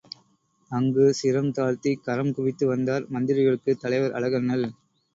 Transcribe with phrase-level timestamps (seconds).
[0.71, 4.69] அங்கு சிரம் தாழ்த்திக் கரம் குவித்து வந்தார் மந்திரிகளுக்குத் தலைவர், அழகண்ணல்.